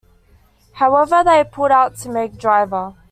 However, 0.71 1.23
they 1.23 1.43
pulled 1.43 1.69
out 1.69 1.95
to 1.97 2.09
make 2.09 2.39
"Driver". 2.39 2.95